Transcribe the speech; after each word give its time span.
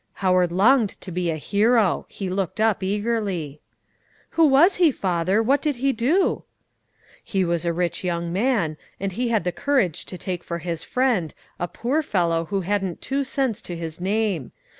Howard 0.13 0.51
longed 0.51 0.99
to 0.99 1.11
be 1.11 1.29
a 1.29 1.35
hero; 1.37 2.07
he 2.09 2.27
looked 2.27 2.59
up 2.59 2.81
eagerly. 2.81 3.61
"Who 4.31 4.47
was 4.47 4.77
he, 4.77 4.89
father? 4.89 5.43
What 5.43 5.61
did 5.61 5.75
he 5.75 5.93
do?" 5.93 6.41
"He 7.23 7.45
was 7.45 7.65
a 7.65 7.71
rich 7.71 8.03
young 8.03 8.33
man, 8.33 8.77
and 8.99 9.11
he 9.11 9.29
had 9.29 9.43
the 9.43 9.51
courage 9.51 10.05
to 10.07 10.17
take 10.17 10.43
for 10.43 10.57
his 10.57 10.81
friend 10.81 11.35
a 11.59 11.67
poor 11.67 12.01
fellow 12.01 12.45
who 12.45 12.61
hadn't 12.61 12.99
two 12.99 13.23
cents 13.23 13.61
to 13.61 13.75
his 13.75 14.01
name. 14.01 14.51